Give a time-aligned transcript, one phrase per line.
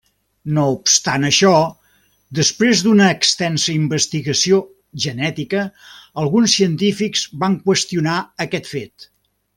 [0.57, 1.51] No obstant això,
[2.39, 4.63] després d'una extensa investigació
[5.05, 5.67] genètica,
[6.25, 8.17] alguns científics van qüestionar
[8.49, 9.11] aquest fet.